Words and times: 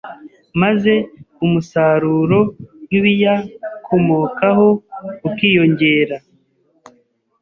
maze 0.61 0.93
umusaruro 1.45 2.39
w 2.89 2.91
ibiyakomokaho 2.99 4.67
ukiyongera 5.27 6.17